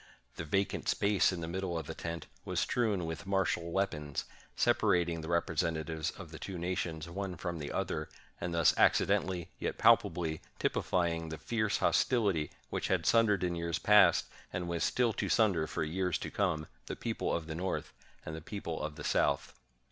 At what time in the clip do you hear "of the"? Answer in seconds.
1.31-1.47, 1.77-1.93, 6.09-6.39, 17.31-17.53, 18.81-19.03